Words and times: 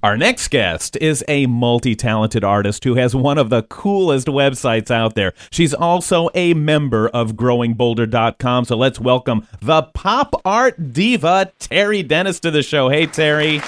Our 0.00 0.16
next 0.16 0.48
guest 0.48 0.96
is 1.00 1.24
a 1.26 1.46
multi 1.46 1.96
talented 1.96 2.44
artist 2.44 2.84
who 2.84 2.94
has 2.94 3.16
one 3.16 3.36
of 3.36 3.50
the 3.50 3.64
coolest 3.64 4.28
websites 4.28 4.92
out 4.92 5.16
there. 5.16 5.32
She's 5.50 5.74
also 5.74 6.28
a 6.34 6.54
member 6.54 7.08
of 7.08 7.32
growingbolder.com. 7.32 8.64
So 8.66 8.76
let's 8.76 9.00
welcome 9.00 9.48
the 9.60 9.82
pop 9.82 10.40
art 10.44 10.92
diva, 10.92 11.50
Terri 11.58 12.06
Dennis, 12.06 12.38
to 12.40 12.52
the 12.52 12.62
show. 12.62 12.88
Hey, 12.88 13.08
Terri. 13.08 13.58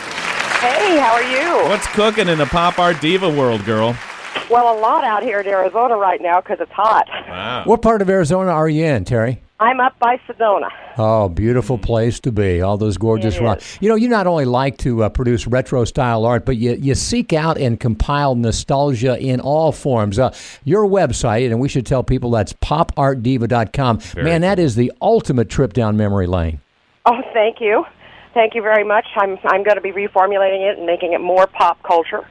Hey, 0.60 0.98
how 1.00 1.14
are 1.14 1.22
you? 1.64 1.68
What's 1.68 1.88
cooking 1.88 2.28
in 2.28 2.38
the 2.38 2.46
pop 2.46 2.78
art 2.78 3.00
diva 3.00 3.28
world, 3.28 3.64
girl? 3.64 3.96
Well, 4.48 4.72
a 4.72 4.78
lot 4.78 5.02
out 5.02 5.24
here 5.24 5.40
in 5.40 5.48
Arizona 5.48 5.96
right 5.96 6.22
now 6.22 6.40
because 6.40 6.60
it's 6.60 6.70
hot. 6.70 7.08
Wow. 7.08 7.64
What 7.64 7.82
part 7.82 8.02
of 8.02 8.08
Arizona 8.08 8.52
are 8.52 8.68
you 8.68 8.84
in, 8.84 9.04
Terri? 9.04 9.38
I'm 9.60 9.78
up 9.78 9.98
by 9.98 10.18
Sedona. 10.26 10.68
Oh, 10.96 11.28
beautiful 11.28 11.76
place 11.76 12.18
to 12.20 12.32
be. 12.32 12.62
All 12.62 12.78
those 12.78 12.96
gorgeous 12.96 13.36
It 13.36 13.42
rocks. 13.42 13.74
is. 13.74 13.78
You 13.82 13.90
know, 13.90 13.94
you 13.94 14.08
not 14.08 14.26
only 14.26 14.46
like 14.46 14.78
to 14.78 15.04
uh, 15.04 15.10
produce 15.10 15.46
retro 15.46 15.84
style 15.84 16.24
art, 16.24 16.46
but 16.46 16.56
you, 16.56 16.72
you 16.80 16.94
seek 16.94 17.34
out 17.34 17.58
and 17.58 17.78
compile 17.78 18.34
nostalgia 18.34 19.18
in 19.18 19.38
all 19.38 19.70
forms. 19.70 20.18
Uh, 20.18 20.34
your 20.64 20.86
website, 20.86 21.50
and 21.50 21.60
we 21.60 21.68
should 21.68 21.84
tell 21.84 22.02
people 22.02 22.30
that's 22.30 22.54
popartdiva.com. 22.54 24.00
Man, 24.16 24.40
that 24.40 24.58
is 24.58 24.76
the 24.76 24.92
ultimate 25.02 25.50
trip 25.50 25.74
down 25.74 25.94
memory 25.94 26.26
lane. 26.26 26.60
Oh, 27.04 27.20
thank 27.34 27.60
you. 27.60 27.84
Thank 28.32 28.54
you 28.54 28.62
very 28.62 28.84
much. 28.84 29.04
I'm 29.16 29.36
I'm 29.44 29.62
going 29.62 29.74
to 29.76 29.80
be 29.82 29.92
reformulating 29.92 30.70
it 30.70 30.78
and 30.78 30.86
making 30.86 31.12
it 31.12 31.20
more 31.20 31.46
pop 31.46 31.82
culture. 31.82 32.26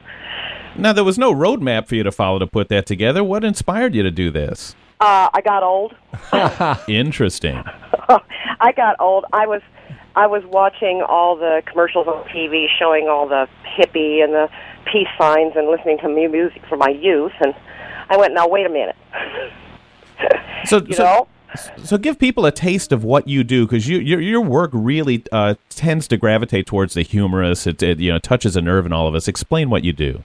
Now, 0.76 0.92
there 0.92 1.04
was 1.04 1.18
no 1.18 1.32
roadmap 1.34 1.86
for 1.86 1.94
you 1.94 2.02
to 2.02 2.12
follow 2.12 2.38
to 2.38 2.46
put 2.46 2.68
that 2.70 2.86
together. 2.86 3.22
What 3.22 3.44
inspired 3.44 3.94
you 3.94 4.02
to 4.02 4.10
do 4.10 4.30
this? 4.30 4.74
Uh, 5.00 5.30
I 5.32 5.40
got 5.42 5.62
old. 5.62 5.94
Interesting. 6.88 7.56
I 8.60 8.72
got 8.72 8.96
old. 9.00 9.24
I 9.32 9.46
was 9.46 9.62
I 10.14 10.26
was 10.26 10.42
watching 10.46 11.02
all 11.08 11.36
the 11.36 11.62
commercials 11.66 12.06
on 12.06 12.24
TV 12.28 12.66
showing 12.78 13.08
all 13.08 13.26
the 13.28 13.48
hippie 13.78 14.22
and 14.22 14.34
the 14.34 14.48
peace 14.92 15.08
signs 15.18 15.52
and 15.56 15.68
listening 15.68 15.98
to 15.98 16.08
mu- 16.08 16.28
music 16.28 16.62
from 16.68 16.80
my 16.80 16.88
youth 16.90 17.32
and 17.40 17.54
I 18.10 18.16
went, 18.16 18.34
"Now 18.34 18.48
wait 18.48 18.66
a 18.66 18.70
minute." 18.70 18.96
So, 20.66 20.82
You 20.86 20.92
so, 20.94 21.02
know? 21.02 21.28
so 21.82 21.96
give 21.96 22.18
people 22.18 22.44
a 22.44 22.52
taste 22.52 22.92
of 22.92 23.02
what 23.02 23.26
you 23.26 23.42
do 23.42 23.64
because 23.64 23.88
you, 23.88 23.98
your 23.98 24.20
your 24.20 24.42
work 24.42 24.70
really 24.74 25.24
uh, 25.32 25.54
tends 25.70 26.06
to 26.08 26.18
gravitate 26.18 26.66
towards 26.66 26.92
the 26.92 27.00
humorous. 27.00 27.66
It, 27.66 27.82
it 27.82 27.98
you 28.00 28.12
know 28.12 28.18
touches 28.18 28.54
a 28.56 28.60
nerve 28.60 28.84
in 28.84 28.92
all 28.92 29.08
of 29.08 29.14
us. 29.14 29.26
Explain 29.26 29.70
what 29.70 29.82
you 29.82 29.94
do. 29.94 30.22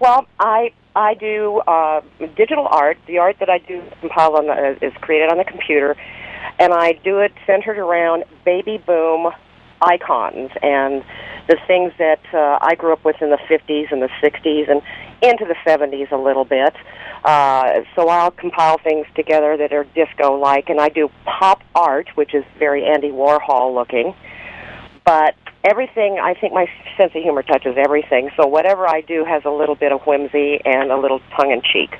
Well, 0.00 0.26
I 0.38 0.72
I 0.94 1.14
do 1.14 1.60
uh, 1.66 2.00
digital 2.36 2.66
art. 2.70 2.98
The 3.06 3.18
art 3.18 3.36
that 3.40 3.50
I 3.50 3.58
do 3.58 3.82
compiled 4.00 4.36
on 4.36 4.46
the, 4.46 4.84
is 4.84 4.92
created 5.00 5.30
on 5.30 5.38
the 5.38 5.44
computer, 5.44 5.96
and 6.58 6.72
I 6.72 6.92
do 7.04 7.18
it 7.18 7.32
centered 7.46 7.78
around 7.78 8.24
baby 8.44 8.78
boom 8.78 9.32
icons 9.80 10.50
and 10.60 11.04
the 11.48 11.56
things 11.68 11.92
that 11.98 12.20
uh, 12.34 12.58
I 12.60 12.74
grew 12.74 12.92
up 12.92 13.04
with 13.04 13.22
in 13.22 13.30
the 13.30 13.38
50s 13.48 13.92
and 13.92 14.02
the 14.02 14.10
60s 14.20 14.68
and 14.68 14.82
into 15.22 15.44
the 15.44 15.54
70s 15.64 16.10
a 16.10 16.16
little 16.16 16.44
bit. 16.44 16.74
Uh, 17.24 17.82
so 17.94 18.08
I'll 18.08 18.32
compile 18.32 18.78
things 18.78 19.06
together 19.14 19.56
that 19.56 19.72
are 19.72 19.84
disco-like, 19.94 20.68
and 20.68 20.80
I 20.80 20.88
do 20.88 21.10
pop 21.24 21.62
art, 21.74 22.08
which 22.16 22.34
is 22.34 22.44
very 22.58 22.84
Andy 22.84 23.10
Warhol 23.10 23.72
looking 23.74 24.14
but 25.08 25.34
everything 25.68 26.18
I 26.22 26.34
think 26.34 26.52
my 26.54 26.66
sense 26.96 27.12
of 27.14 27.22
humor 27.22 27.42
touches 27.42 27.76
everything. 27.76 28.30
So 28.36 28.46
whatever 28.46 28.88
I 28.88 29.02
do 29.02 29.24
has 29.24 29.44
a 29.44 29.50
little 29.50 29.74
bit 29.74 29.92
of 29.92 30.00
whimsy 30.02 30.60
and 30.64 30.90
a 30.90 30.96
little 30.96 31.20
tongue 31.36 31.52
in 31.52 31.62
cheek. 31.62 31.98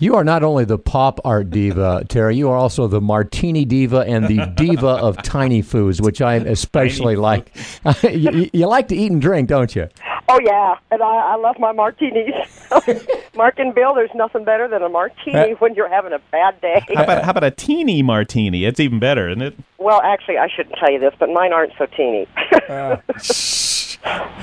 You 0.00 0.14
are 0.14 0.22
not 0.22 0.44
only 0.44 0.64
the 0.64 0.78
pop 0.78 1.18
art 1.24 1.50
diva, 1.50 2.04
Terri, 2.08 2.36
you 2.36 2.48
are 2.50 2.56
also 2.56 2.86
the 2.86 3.00
martini 3.00 3.64
diva 3.64 4.04
and 4.06 4.28
the 4.28 4.46
diva 4.56 4.86
of 4.86 5.20
tiny 5.24 5.60
foods, 5.60 6.00
which 6.00 6.22
I 6.22 6.36
especially 6.36 7.16
like. 7.16 7.56
you, 8.04 8.48
you 8.52 8.66
like 8.68 8.86
to 8.88 8.96
eat 8.96 9.10
and 9.10 9.20
drink, 9.20 9.48
don't 9.48 9.74
you? 9.74 9.88
Oh 10.28 10.38
yeah, 10.44 10.76
and 10.92 11.02
I, 11.02 11.32
I 11.32 11.36
love 11.36 11.58
my 11.58 11.72
martinis. 11.72 12.70
Mark 13.34 13.58
and 13.58 13.74
Bill, 13.74 13.94
there's 13.94 14.10
nothing 14.14 14.44
better 14.44 14.68
than 14.68 14.82
a 14.82 14.88
martini 14.88 15.52
uh, 15.52 15.56
when 15.56 15.74
you're 15.74 15.88
having 15.88 16.12
a 16.12 16.20
bad 16.30 16.60
day. 16.60 16.80
How 16.94 17.02
about 17.02 17.24
how 17.24 17.30
about 17.30 17.44
a 17.44 17.50
teeny 17.50 18.02
martini? 18.02 18.66
It's 18.66 18.78
even 18.78 19.00
better, 19.00 19.28
isn't 19.30 19.42
it? 19.42 19.58
Well, 19.78 20.00
actually, 20.02 20.38
I 20.38 20.48
shouldn't 20.48 20.76
tell 20.76 20.90
you 20.90 20.98
this, 20.98 21.14
but 21.18 21.30
mine 21.30 21.52
aren't 21.52 21.72
so 21.78 21.86
teeny. 21.86 22.26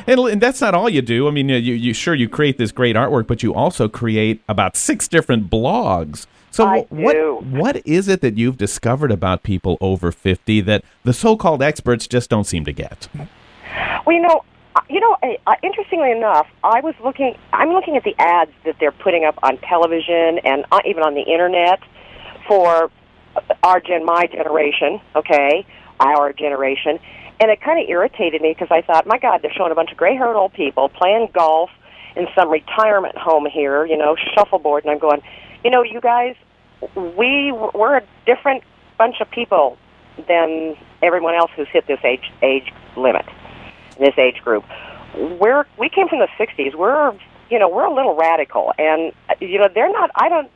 And, 0.07 0.19
and 0.19 0.41
that's 0.41 0.61
not 0.61 0.75
all 0.75 0.89
you 0.89 1.01
do. 1.01 1.27
I 1.27 1.31
mean, 1.31 1.49
you, 1.49 1.57
you 1.57 1.93
sure 1.93 2.13
you 2.13 2.29
create 2.29 2.57
this 2.57 2.71
great 2.71 2.95
artwork, 2.95 3.27
but 3.27 3.41
you 3.41 3.53
also 3.53 3.87
create 3.87 4.43
about 4.47 4.75
six 4.75 5.07
different 5.07 5.49
blogs. 5.49 6.27
So 6.51 6.65
I 6.65 6.85
what 6.89 7.13
do. 7.13 7.39
what 7.41 7.85
is 7.85 8.07
it 8.07 8.21
that 8.21 8.37
you've 8.37 8.57
discovered 8.57 9.11
about 9.11 9.43
people 9.43 9.77
over 9.81 10.11
fifty 10.11 10.61
that 10.61 10.85
the 11.03 11.11
so-called 11.11 11.61
experts 11.61 12.07
just 12.07 12.29
don't 12.29 12.45
seem 12.45 12.63
to 12.65 12.71
get? 12.71 13.09
Well, 14.05 14.15
you 14.15 14.21
know, 14.21 14.43
uh, 14.75 14.81
you 14.89 15.01
know. 15.01 15.17
Uh, 15.21 15.33
uh, 15.47 15.55
interestingly 15.63 16.11
enough, 16.11 16.47
I 16.63 16.79
was 16.79 16.95
looking. 17.03 17.35
I'm 17.51 17.71
looking 17.71 17.97
at 17.97 18.03
the 18.03 18.15
ads 18.19 18.51
that 18.63 18.75
they're 18.79 18.93
putting 18.93 19.25
up 19.25 19.37
on 19.43 19.57
television 19.57 20.39
and 20.45 20.65
uh, 20.71 20.79
even 20.85 21.03
on 21.03 21.13
the 21.13 21.23
internet 21.23 21.79
for 22.47 22.85
uh, 22.85 22.89
our 23.63 23.79
gen, 23.79 24.05
my 24.05 24.27
generation. 24.27 25.01
Okay, 25.15 25.65
our 25.99 26.33
generation, 26.33 26.99
and 27.39 27.51
it 27.51 27.61
kind 27.61 27.81
of 27.81 27.89
irritated 27.89 28.41
me 28.41 28.53
because 28.53 28.69
I 28.71 28.81
thought, 28.81 29.05
my 29.07 29.17
God, 29.17 29.41
they're 29.41 29.53
showing 29.53 29.71
a 29.71 29.75
bunch 29.75 29.91
of 29.91 29.97
gray-haired 29.97 30.35
old 30.35 30.53
people 30.53 30.89
playing 30.89 31.29
golf 31.33 31.69
in 32.15 32.27
some 32.35 32.49
retirement 32.49 33.17
home 33.17 33.45
here. 33.45 33.85
You 33.85 33.97
know, 33.97 34.15
shuffleboard, 34.35 34.83
and 34.83 34.91
I'm 34.91 34.99
going, 34.99 35.21
you 35.63 35.71
know, 35.71 35.83
you 35.83 36.01
guys, 36.01 36.35
we 36.95 37.51
we're 37.51 37.97
a 37.97 38.03
different 38.25 38.63
bunch 38.97 39.15
of 39.21 39.29
people 39.31 39.77
than 40.27 40.75
everyone 41.01 41.35
else 41.35 41.51
who's 41.55 41.67
hit 41.69 41.87
this 41.87 41.99
age 42.03 42.31
age 42.41 42.71
limit 42.95 43.25
this 43.99 44.17
age 44.17 44.41
group. 44.43 44.63
We're 45.15 45.65
we 45.77 45.89
came 45.89 46.07
from 46.07 46.19
the 46.19 46.27
'60s. 46.37 46.75
We're 46.75 47.17
you 47.49 47.59
know 47.59 47.69
we're 47.69 47.85
a 47.85 47.93
little 47.93 48.15
radical, 48.15 48.73
and 48.77 49.11
you 49.39 49.59
know 49.59 49.69
they're 49.73 49.91
not. 49.91 50.09
I 50.15 50.29
don't. 50.29 50.51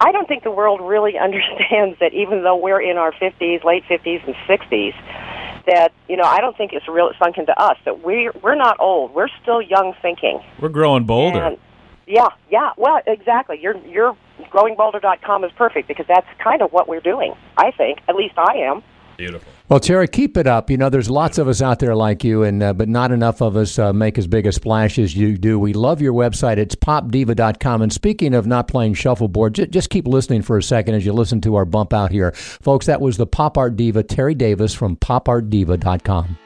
I 0.00 0.12
don't 0.12 0.26
think 0.26 0.42
the 0.42 0.50
world 0.50 0.80
really 0.80 1.18
understands 1.26 1.98
that 2.00 2.12
even 2.12 2.42
though 2.42 2.56
we're 2.56 2.80
in 2.80 2.96
our 2.96 3.12
50s, 3.12 3.64
late 3.64 3.84
50s, 3.84 4.26
and 4.26 4.34
60s, 4.48 4.94
that 5.66 5.92
you 6.08 6.16
know 6.16 6.24
I 6.24 6.40
don't 6.40 6.56
think 6.56 6.72
it's 6.72 6.88
real 6.88 7.10
sunk 7.18 7.38
into 7.38 7.58
us 7.60 7.76
that 7.84 8.02
we're 8.02 8.32
we're 8.42 8.54
not 8.54 8.78
old. 8.80 9.14
We're 9.14 9.28
still 9.42 9.62
young 9.62 9.94
thinking. 10.02 10.40
We're 10.60 10.68
growing 10.68 11.04
bolder. 11.04 11.42
And 11.42 11.58
yeah, 12.06 12.28
yeah. 12.50 12.72
Well, 12.76 13.00
exactly. 13.06 13.60
Your 13.60 13.76
your 13.86 14.16
growingbolder.com 14.50 15.44
is 15.44 15.52
perfect 15.52 15.88
because 15.88 16.06
that's 16.08 16.26
kind 16.42 16.62
of 16.62 16.72
what 16.72 16.88
we're 16.88 17.00
doing. 17.00 17.34
I 17.56 17.70
think. 17.70 18.00
At 18.08 18.16
least 18.16 18.34
I 18.36 18.56
am. 18.56 18.82
Beautiful. 19.16 19.52
Well, 19.68 19.80
Terri, 19.80 20.10
keep 20.10 20.36
it 20.36 20.46
up. 20.46 20.68
You 20.68 20.76
know, 20.76 20.90
there's 20.90 21.08
lots 21.08 21.38
of 21.38 21.48
us 21.48 21.62
out 21.62 21.78
there 21.78 21.94
like 21.94 22.24
you, 22.24 22.42
and 22.42 22.62
uh, 22.62 22.72
but 22.74 22.88
not 22.88 23.10
enough 23.10 23.40
of 23.40 23.56
us 23.56 23.78
uh, 23.78 23.92
make 23.92 24.18
as 24.18 24.26
big 24.26 24.46
a 24.46 24.52
splash 24.52 24.98
as 24.98 25.16
you 25.16 25.38
do. 25.38 25.58
We 25.58 25.72
love 25.72 26.02
your 26.02 26.12
website. 26.12 26.58
It's 26.58 26.74
popdiva.com. 26.74 27.82
And 27.82 27.92
speaking 27.92 28.34
of 28.34 28.46
not 28.46 28.68
playing 28.68 28.94
shuffleboard, 28.94 29.54
j- 29.54 29.66
just 29.66 29.90
keep 29.90 30.06
listening 30.06 30.42
for 30.42 30.58
a 30.58 30.62
second 30.62 30.94
as 30.94 31.06
you 31.06 31.12
listen 31.12 31.40
to 31.42 31.54
our 31.54 31.64
bump 31.64 31.92
out 31.92 32.10
here. 32.10 32.32
Folks, 32.32 32.86
that 32.86 33.00
was 33.00 33.16
the 33.16 33.26
pop 33.26 33.56
art 33.56 33.76
diva, 33.76 34.02
Terri 34.02 34.36
Davis 34.36 34.74
from 34.74 34.96
popartdiva.com. 34.96 36.36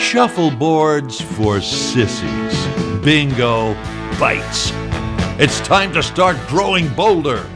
Shuffleboards 0.00 1.20
for 1.20 1.60
sissies. 1.60 2.66
Bingo 3.04 3.74
bites. 4.18 4.72
It's 5.38 5.60
time 5.60 5.92
to 5.92 6.02
start 6.02 6.36
growing 6.48 6.88
bolder. 6.94 7.46